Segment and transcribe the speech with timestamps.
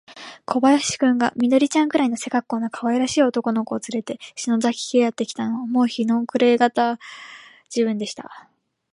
[0.47, 6.97] 小林君が、緑ちゃんくらいの背かっこうのかわいらしい男の子をつれて、篠崎家へやってきたのは、もう日の暮れがた
[7.69, 8.49] 時分でした。